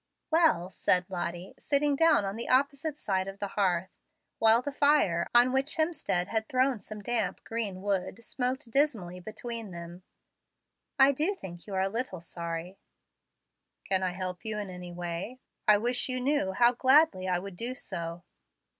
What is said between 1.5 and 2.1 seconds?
sitting